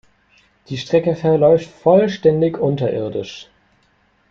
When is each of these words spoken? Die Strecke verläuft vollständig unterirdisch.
Die 0.69 0.79
Strecke 0.79 1.13
verläuft 1.15 1.69
vollständig 1.69 2.57
unterirdisch. 2.57 3.49